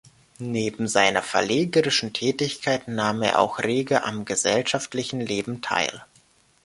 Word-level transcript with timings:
Neben 0.39 0.87
seiner 0.87 1.21
verlegerischen 1.21 2.11
Tätigkeit 2.11 2.87
nahm 2.87 3.21
er 3.21 3.37
auch 3.37 3.59
rege 3.59 4.03
am 4.03 4.25
gesellschaftlichen 4.25 5.19
Leben 5.21 5.61
teil. 5.61 6.03